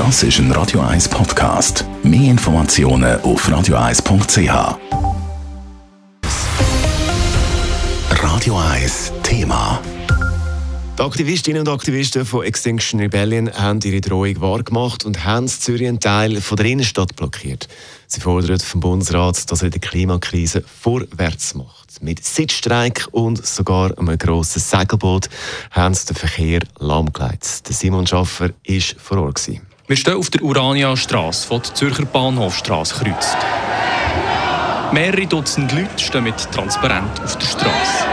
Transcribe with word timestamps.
Das 0.00 0.22
ist 0.22 0.38
ein 0.38 0.50
Radio 0.52 0.80
1 0.80 1.10
Podcast. 1.10 1.84
Mehr 2.02 2.30
Informationen 2.30 3.20
auf 3.20 3.46
radio1.ch. 3.46 4.78
Radio 8.08 8.58
1 8.58 9.12
Thema. 9.22 9.78
Die 10.98 11.02
Aktivistinnen 11.02 11.60
und 11.60 11.68
Aktivisten 11.68 12.24
von 12.24 12.46
Extinction 12.46 12.98
Rebellion 12.98 13.52
haben 13.52 13.80
ihre 13.82 14.00
Drohung 14.00 14.40
wahrgemacht 14.40 15.04
und 15.04 15.26
haben 15.26 15.46
Zürich 15.48 15.86
einen 15.86 16.00
Teil 16.00 16.40
von 16.40 16.56
der 16.56 16.64
Innenstadt 16.64 17.14
blockiert. 17.14 17.68
Sie 18.06 18.22
fordern 18.22 18.58
vom 18.58 18.80
Bundesrat, 18.80 19.52
dass 19.52 19.60
er 19.60 19.68
die 19.68 19.80
Klimakrise 19.80 20.62
vorwärts 20.62 21.54
macht. 21.54 22.02
Mit 22.02 22.24
Sitzstreik 22.24 23.06
und 23.10 23.46
sogar 23.46 23.98
einem 23.98 24.16
grossen 24.16 24.60
Segelboot 24.60 25.28
haben 25.72 25.92
sie 25.92 26.06
den 26.06 26.16
Verkehr 26.16 26.60
lahmgelegt. 26.78 27.44
Simon 27.44 28.06
Schaffer 28.06 28.48
war 28.66 28.80
vor 28.96 29.18
Ort. 29.18 29.50
Wir 29.90 29.96
stehen 29.96 30.14
auf 30.14 30.30
der 30.30 30.44
Urania-Straße, 30.44 31.48
die 31.52 31.62
die 31.62 31.74
Zürcher 31.74 32.04
Bahnhofstraße 32.04 32.94
kreuzt. 32.94 33.36
Mehrere 34.92 35.26
Dutzend 35.26 35.72
Leute 35.72 35.98
stehen 35.98 36.22
mit 36.22 36.36
Transparent 36.52 37.20
auf 37.20 37.36
der 37.36 37.46
Straße. 37.46 38.06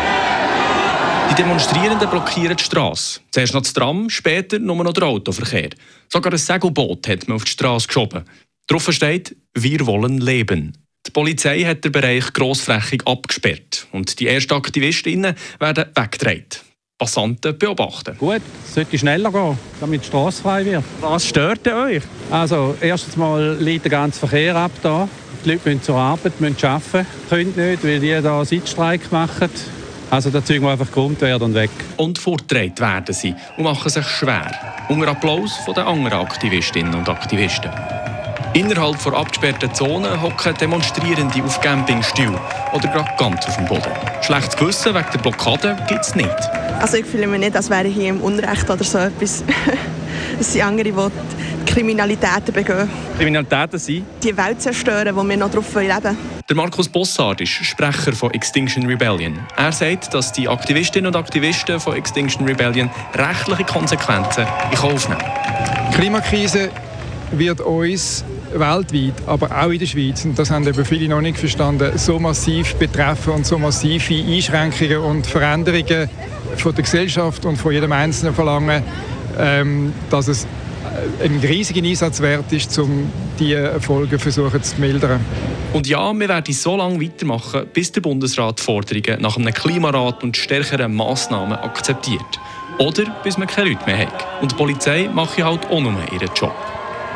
Die 1.30 1.35
Demonstrierenden 1.35 2.09
blockieren 2.09 2.58
die 2.58 2.63
Straße. 2.63 3.20
Zuerst 3.30 3.54
noch 3.54 3.62
das 3.62 3.73
Tram, 3.73 4.09
später 4.09 4.58
nur 4.58 4.84
noch 4.84 4.91
der 4.91 5.04
Autoverkehr. 5.04 5.70
Sogar 6.12 6.32
ein 6.34 6.40
Segelboot 6.40 7.08
hat 7.08 7.27
man 7.27 7.35
auf 7.35 7.44
die 7.44 7.52
Straße 7.52 7.85
geschoben. 7.85 8.23
Darauf 8.66 8.91
steht, 8.91 9.38
wir 9.54 9.85
wollen 9.85 10.18
leben. 10.18 10.76
Die 11.05 11.12
Polizei 11.12 11.62
hat 11.62 11.85
den 11.85 11.91
Bereich 11.91 12.34
grossflächig 12.34 13.05
abgesperrt 13.05 13.85
und 13.91 14.20
die 14.20 14.26
ersten 14.26 14.55
Aktivistinnen 14.55 15.35
werden 15.59 15.85
weggedreht. 15.94 16.63
Passanten 16.97 17.57
beobachten. 17.57 18.17
Gut, 18.17 18.41
es 18.65 18.73
sollte 18.73 18.97
schneller 18.97 19.31
gehen, 19.31 19.57
damit 19.79 20.01
die 20.01 20.07
Straße 20.07 20.41
frei 20.41 20.65
wird. 20.65 20.83
Was 20.99 21.25
stört 21.25 21.67
euch? 21.67 22.01
Also, 22.31 22.75
erstens 22.81 23.15
mal 23.15 23.55
liegt 23.59 23.85
der 23.85 23.91
ganze 23.91 24.20
Verkehr 24.20 24.55
ab 24.55 24.71
da. 24.81 25.07
Die 25.45 25.51
Leute 25.51 25.70
müssen 25.70 25.84
zur 25.84 25.98
Arbeit, 25.98 26.41
müssen 26.41 26.65
arbeiten, 26.65 27.05
können 27.29 27.54
nicht, 27.55 27.84
weil 27.84 27.99
die 27.99 28.20
da 28.21 28.43
Sitzstreik 28.43 29.12
machen. 29.12 29.49
Also 30.09 30.29
da 30.29 30.43
ziehen 30.43 30.63
wir 30.63 30.71
einfach 30.71 30.91
Grund 30.91 31.20
werden 31.21 31.43
und 31.43 31.54
weg. 31.54 31.70
Und 31.98 32.17
vorgedreht 32.17 32.79
werden 32.79 33.13
sie 33.13 33.35
und 33.57 33.65
machen 33.65 33.89
sich 33.89 34.07
schwer. 34.07 34.51
Unter 34.89 35.09
Applaus 35.09 35.57
von 35.65 35.73
den 35.73 35.84
anderen 35.84 36.21
Aktivistinnen 36.21 36.95
und 36.95 37.09
Aktivisten. 37.09 37.71
Innerhalb 38.58 39.04
der 39.04 39.13
abgesperrten 39.13 39.72
Zone 39.76 40.20
hocken 40.20 40.55
Demonstrierende 40.55 41.44
auf 41.44 41.62
Campingstühlen 41.62 42.40
oder 42.74 42.88
gerade 42.88 43.12
ganz 43.20 43.46
auf 43.46 43.55
dem 43.55 43.68
Boden. 43.68 43.91
Schlechtes 44.24 44.58
Gewissen 44.58 44.96
wegen 44.96 45.05
der 45.13 45.20
Blockade 45.20 45.77
gibt 45.88 46.04
es 46.04 46.16
nicht. 46.16 46.36
Also 46.82 46.98
ich 46.98 47.05
fühle 47.05 47.28
mich 47.28 47.40
nicht, 47.40 47.55
als 47.55 47.70
wäre 47.70 47.85
ich 47.85 47.94
hier 47.94 48.10
im 48.10 48.20
Unrecht 48.20 48.68
oder 48.68 48.84
so 48.84 48.98
etwas. 48.98 49.44
Es 50.40 50.54
sind 50.54 50.63
andere, 50.63 50.91
die 50.91 51.72
Kriminalitäten 51.72 52.52
begehen. 52.52 52.90
Kriminalitäten 53.18 53.78
sind? 53.78 54.05
Die 54.24 54.35
Welt 54.35 54.60
zerstören, 54.60 55.16
wo 55.16 55.24
wir 55.24 55.38
noch 55.38 55.52
drauf 55.52 55.76
leben 55.76 56.04
wollen. 56.04 56.18
Der 56.50 56.55
Markus 56.55 56.90
Bossard 56.90 57.40
ist 57.41 57.52
Sprecher 57.52 58.13
von 58.13 58.32
Extinction 58.34 58.88
Rebellion. 58.88 59.40
Er 59.55 59.72
sagt, 59.72 60.16
dass 60.16 60.32
die 60.32 60.50
Aktivistinnen 60.50 61.08
und 61.08 61.16
Aktivisten 61.16 61.80
von 61.80 61.96
Extinction 61.96 62.48
Rebellion 62.48 62.90
rechtliche 63.13 63.66
Konsequenzen 63.66 64.47
in 64.72 64.78
Kauf 64.78 65.08
nehmen. 65.08 65.24
Die 65.91 65.96
Klimakrise 65.96 66.72
wird 67.31 67.62
uns 67.62 68.24
weltweit, 68.53 69.13
aber 69.25 69.51
auch 69.51 69.69
in 69.69 69.79
der 69.79 69.85
Schweiz, 69.85 70.25
und 70.25 70.38
das 70.38 70.51
haben 70.51 70.67
eben 70.67 70.85
viele 70.85 71.07
noch 71.07 71.22
nicht 71.22 71.38
verstanden, 71.38 71.97
so 71.97 72.19
massiv 72.19 72.75
betreffen 72.75 73.34
und 73.34 73.45
so 73.45 73.57
massive 73.57 74.13
Einschränkungen 74.13 74.97
und 74.97 75.28
Veränderungen 75.28 76.09
von 76.57 76.75
der 76.75 76.84
Gesellschaft 76.84 77.45
und 77.45 77.57
von 77.57 77.72
jedem 77.72 77.91
Einzelnen 77.91 78.34
verlangen, 78.34 78.84
ähm, 79.38 79.94
dass 80.09 80.28
es 80.28 80.47
ein 81.23 81.39
riesiger 81.39 81.85
Einsatz 81.85 82.22
wert 82.22 82.51
ist, 82.51 82.78
um 82.79 83.12
diese 83.39 83.79
Folgen 83.79 84.19
versuchen 84.19 84.61
zu 84.63 84.79
mildern. 84.79 85.19
Und 85.73 85.88
ja, 85.88 86.13
wir 86.13 86.28
werden 86.28 86.53
so 86.53 86.78
lange 86.78 87.01
weitermachen, 87.01 87.67
bis 87.73 87.91
der 87.91 88.01
Bundesrat 88.01 88.59
Forderungen 88.59 89.22
nach 89.22 89.38
einem 89.38 89.53
Klimarat 89.53 90.23
und 90.23 90.38
stärkeren 90.38 90.95
Massnahmen 90.95 91.57
akzeptiert. 91.57 92.39
Oder 92.79 93.05
bis 93.23 93.38
man 93.38 93.47
keine 93.47 93.69
Leute 93.69 93.85
mehr 93.85 94.07
hat. 94.07 94.41
Und 94.41 94.51
die 94.51 94.55
Polizei 94.55 95.09
macht 95.11 95.43
halt 95.43 95.66
auch 95.66 95.79
nur 95.79 95.93
ihren 96.11 96.29
Job. 96.35 96.55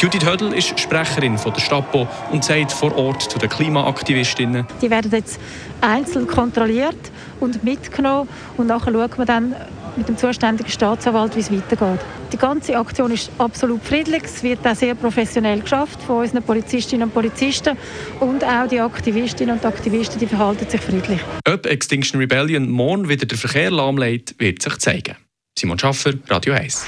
Judith 0.01 0.25
Hödel 0.25 0.51
ist 0.53 0.79
Sprecherin 0.79 1.37
von 1.37 1.53
der 1.53 1.61
Stapo 1.61 2.07
und 2.31 2.43
sagt 2.43 2.71
vor 2.71 2.97
Ort 2.97 3.21
zu 3.21 3.37
den 3.37 3.49
Klimaaktivistinnen. 3.49 4.65
Die 4.81 4.89
werden 4.89 5.11
jetzt 5.11 5.39
einzeln 5.79 6.25
kontrolliert 6.25 6.97
und 7.39 7.63
mitgenommen 7.63 8.27
und 8.57 8.65
nachher 8.65 8.91
schauen 8.93 9.17
wir 9.17 9.25
dann 9.25 9.55
mit 9.95 10.09
dem 10.09 10.17
zuständigen 10.17 10.71
Staatsanwalt, 10.71 11.35
wie 11.35 11.41
es 11.41 11.51
weitergeht. 11.51 11.99
Die 12.33 12.37
ganze 12.37 12.79
Aktion 12.79 13.11
ist 13.11 13.29
absolut 13.37 13.83
friedlich. 13.83 14.23
Es 14.23 14.41
wird 14.41 14.65
auch 14.65 14.73
sehr 14.73 14.95
professionell 14.95 15.59
geschafft 15.59 16.01
von 16.01 16.21
unseren 16.21 16.41
Polizistinnen 16.41 17.03
und 17.09 17.13
Polizisten 17.13 17.77
und 18.19 18.43
auch 18.43 18.67
die 18.67 18.79
Aktivistinnen 18.79 19.59
und 19.59 19.63
Aktivisten, 19.63 20.17
die 20.17 20.25
verhalten 20.25 20.67
sich 20.67 20.81
friedlich. 20.81 21.19
Ob 21.47 21.67
Extinction 21.67 22.19
Rebellion 22.19 22.71
morgen 22.71 23.07
wieder 23.07 23.27
den 23.27 23.37
Verkehr 23.37 23.69
lahmlegt, 23.69 24.33
wird 24.39 24.63
sich 24.63 24.79
zeigen. 24.79 25.15
Simon 25.55 25.77
Schaffer, 25.77 26.13
Radio 26.27 26.55
1. 26.55 26.87